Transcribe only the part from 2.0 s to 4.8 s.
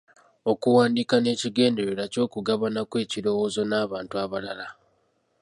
ky’okugabanako ekirowoozo n’abantu abalala.